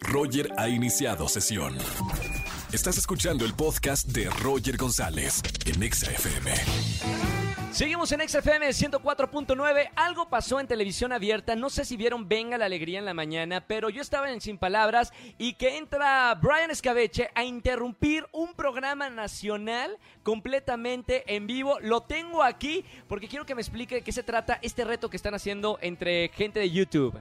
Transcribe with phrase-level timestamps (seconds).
[0.00, 1.76] Roger ha iniciado sesión.
[2.72, 6.52] Estás escuchando el podcast de Roger González en Exa FM.
[7.72, 9.90] Seguimos en XFM 104.9.
[9.96, 11.56] Algo pasó en televisión abierta.
[11.56, 14.58] No sé si vieron Venga la Alegría en la mañana, pero yo estaba en Sin
[14.58, 21.78] Palabras y que entra Brian Escabeche a interrumpir un programa nacional completamente en vivo.
[21.80, 25.16] Lo tengo aquí porque quiero que me explique de qué se trata este reto que
[25.16, 27.18] están haciendo entre gente de YouTube.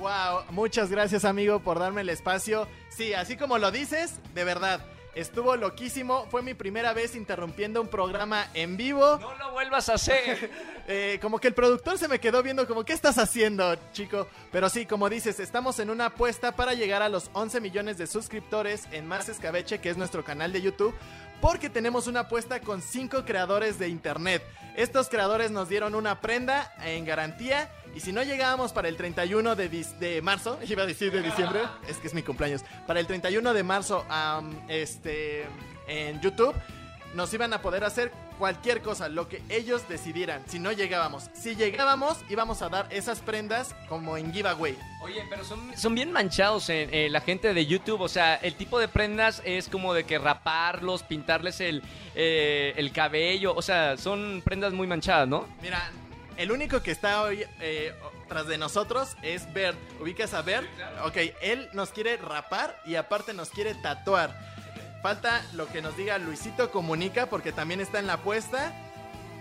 [0.00, 2.66] Wow, muchas gracias amigo por darme el espacio.
[2.88, 4.80] Sí, así como lo dices, de verdad.
[5.14, 9.18] Estuvo loquísimo, fue mi primera vez interrumpiendo un programa en vivo.
[9.18, 10.50] No lo vuelvas a hacer.
[10.92, 14.26] Eh, como que el productor se me quedó viendo como, ¿qué estás haciendo, chico?
[14.50, 18.08] Pero sí, como dices, estamos en una apuesta para llegar a los 11 millones de
[18.08, 20.92] suscriptores en Más Escabeche, que es nuestro canal de YouTube
[21.40, 24.42] porque tenemos una apuesta con cinco creadores de internet.
[24.76, 29.56] Estos creadores nos dieron una prenda en garantía y si no llegábamos para el 31
[29.56, 33.06] de, de marzo, iba a decir de diciembre, es que es mi cumpleaños, para el
[33.06, 34.04] 31 de marzo
[34.68, 35.46] este,
[35.86, 36.54] en YouTube,
[37.14, 41.28] nos iban a poder hacer cualquier cosa, lo que ellos decidieran, si no llegábamos.
[41.34, 44.78] Si llegábamos, íbamos a dar esas prendas como en giveaway.
[45.02, 48.54] Oye, pero son, son bien manchados en, eh, la gente de YouTube, o sea, el
[48.54, 51.82] tipo de prendas es como de que raparlos, pintarles el,
[52.14, 55.46] eh, el cabello, o sea, son prendas muy manchadas, ¿no?
[55.60, 55.90] Mira,
[56.38, 57.92] el único que está hoy eh,
[58.26, 59.76] tras de nosotros es Bert.
[60.00, 60.66] ¿Ubicas a Bert?
[61.04, 64.34] Ok, él nos quiere rapar y aparte nos quiere tatuar.
[65.02, 68.72] Falta lo que nos diga Luisito Comunica porque también está en la apuesta.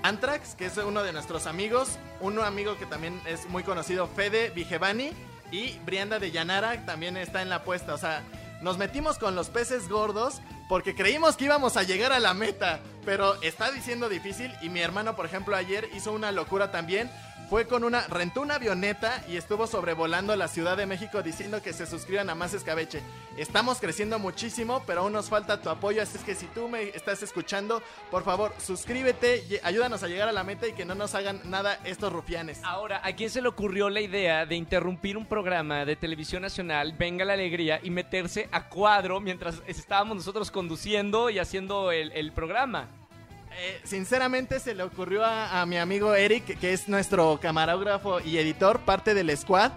[0.03, 1.99] Antrax, que es uno de nuestros amigos.
[2.21, 5.11] Un amigo que también es muy conocido, Fede Vigevani.
[5.51, 7.93] Y Brianda de Yanara también está en la apuesta.
[7.93, 8.23] O sea,
[8.61, 12.79] nos metimos con los peces gordos porque creímos que íbamos a llegar a la meta,
[13.03, 17.09] pero está diciendo difícil y mi hermano, por ejemplo, ayer hizo una locura también.
[17.49, 21.73] Fue con una, rentó una avioneta y estuvo sobrevolando la Ciudad de México diciendo que
[21.73, 23.01] se suscriban a Más Escabeche.
[23.37, 26.89] Estamos creciendo muchísimo, pero aún nos falta tu apoyo, así es que si tú me
[26.89, 30.93] estás escuchando, por favor, suscríbete, y ayúdanos a llegar a la meta y que no
[30.93, 32.61] nos hagan nada estos rufianes.
[32.63, 36.93] Ahora, ¿a quién se le ocurrió la idea de interrumpir un programa de televisión nacional,
[36.99, 42.98] Venga la Alegría, y meterse a cuadro mientras estábamos nosotros conduciendo y haciendo el programa?
[43.57, 48.79] Eh, sinceramente se le ocurrió a, mi amigo Eric, que es nuestro camarógrafo y editor,
[48.81, 49.71] parte del squad.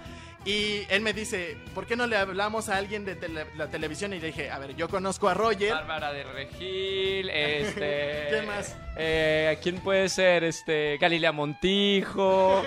[0.45, 3.17] Y él me dice, ¿por qué no le hablamos a alguien de
[3.57, 4.13] la televisión?
[4.13, 5.73] Y le dije, a ver, yo conozco a Roger.
[5.73, 8.27] Bárbara de Regil, este...
[8.29, 8.77] ¿Quién más?
[8.97, 10.43] Eh, ¿Quién puede ser?
[10.43, 12.65] Este, Galilea Montijo.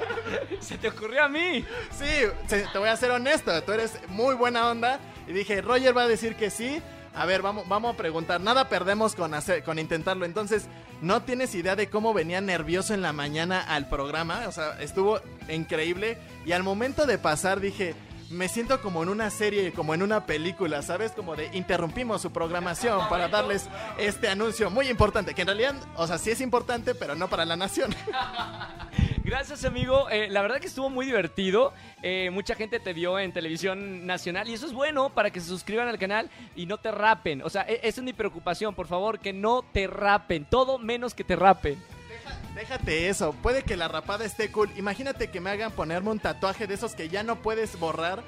[0.60, 1.64] ¿Se te ocurrió a mí?
[1.90, 5.00] Sí, te voy a ser honesto, tú eres muy buena onda.
[5.26, 6.82] Y dije, Roger va a decir que sí.
[7.16, 8.40] A ver, vamos, vamos a preguntar.
[8.42, 10.26] Nada perdemos con, hacer, con intentarlo.
[10.26, 10.66] Entonces,
[11.00, 14.44] ¿no tienes idea de cómo venía nervioso en la mañana al programa?
[14.46, 16.18] O sea, estuvo increíble.
[16.44, 17.94] Y al momento de pasar dije,
[18.28, 21.12] me siento como en una serie, como en una película, ¿sabes?
[21.12, 26.06] Como de interrumpimos su programación para darles este anuncio muy importante, que en realidad, o
[26.06, 27.94] sea, sí es importante, pero no para la nación.
[29.26, 30.08] Gracias, amigo.
[30.08, 31.72] Eh, la verdad que estuvo muy divertido.
[32.00, 35.48] Eh, mucha gente te vio en televisión nacional y eso es bueno para que se
[35.48, 37.42] suscriban al canal y no te rapen.
[37.42, 38.76] O sea, e, esa es mi preocupación.
[38.76, 40.44] Por favor, que no te rapen.
[40.44, 41.82] Todo menos que te rapen.
[42.54, 44.70] Déjate eso, puede que la rapada esté cool.
[44.76, 48.22] Imagínate que me hagan ponerme un tatuaje de esos que ya no puedes borrar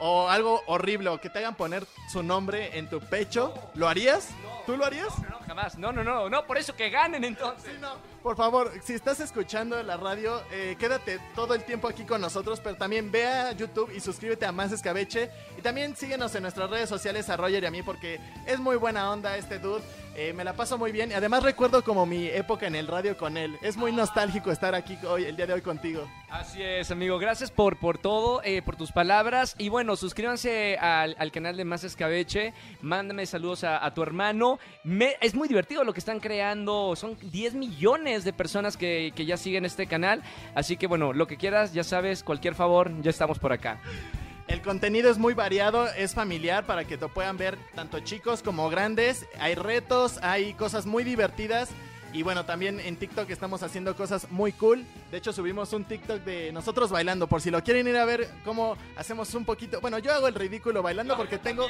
[0.00, 3.52] o algo horrible o que te hagan poner su nombre en tu pecho.
[3.74, 4.30] ¿Lo harías?
[4.64, 5.16] ¿Tú lo harías?
[5.18, 5.76] No, no, jamás.
[5.76, 7.78] No, no, no, no, por eso que ganen entonces.
[8.22, 12.60] Por favor, si estás escuchando la radio, eh, quédate todo el tiempo aquí con nosotros,
[12.60, 15.28] pero también ve a YouTube y suscríbete a Más Escabeche.
[15.58, 18.76] Y también síguenos en nuestras redes sociales a Roger y a mí porque es muy
[18.76, 19.82] buena onda este dude.
[20.14, 21.10] Eh, me la paso muy bien.
[21.10, 23.58] Y además recuerdo como mi época en el radio con él.
[23.62, 26.06] Es muy nostálgico estar aquí hoy, el día de hoy contigo.
[26.28, 27.18] Así es, amigo.
[27.18, 29.54] Gracias por, por todo, eh, por tus palabras.
[29.58, 32.52] Y bueno, suscríbanse al, canal de Más Escabeche.
[32.82, 34.58] Mándame saludos a, tu hermano.
[35.20, 36.94] es muy divertido lo que están creando.
[36.94, 40.22] Son 10 millones de personas que, que ya siguen este canal.
[40.54, 43.80] Así que bueno, lo que quieras, ya sabes, cualquier favor, ya estamos por acá.
[44.48, 48.68] El contenido es muy variado, es familiar para que te puedan ver tanto chicos como
[48.68, 49.26] grandes.
[49.38, 51.70] Hay retos, hay cosas muy divertidas.
[52.12, 54.84] Y bueno, también en TikTok estamos haciendo cosas muy cool.
[55.10, 57.26] De hecho, subimos un TikTok de nosotros bailando.
[57.26, 59.80] Por si lo quieren ir a ver cómo hacemos un poquito.
[59.80, 61.68] Bueno, yo hago el ridículo bailando porque tengo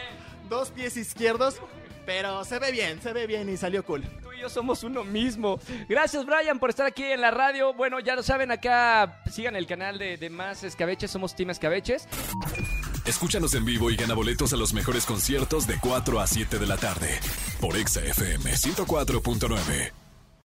[0.49, 1.61] dos pies izquierdos.
[2.05, 4.03] Pero se ve bien, se ve bien y salió cool.
[4.49, 5.59] Somos uno mismo.
[5.89, 7.73] Gracias, Brian, por estar aquí en la radio.
[7.75, 11.11] Bueno, ya lo saben, acá sigan el canal de, de Más Escabeches.
[11.11, 12.09] Somos Team Escabeches.
[13.05, 16.67] Escúchanos en vivo y gana boletos a los mejores conciertos de 4 a 7 de
[16.67, 17.19] la tarde.
[17.61, 20.02] Por Exa FM 104.9.